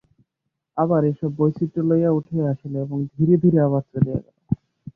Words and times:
আবার 0.77 1.01
এইসব 1.03 1.31
বৈচিত্র্য 1.37 1.85
লইয়া 1.89 2.11
উঠিয়া 2.11 2.43
আসিল, 2.51 2.73
এবং 2.77 2.97
ধীরে 3.15 3.35
ধীরে 3.43 3.59
আবার 3.67 3.83
চলিয়া 3.91 4.17
গেল। 4.17 4.35